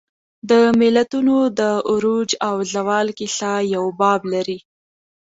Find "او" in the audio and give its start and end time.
2.47-2.55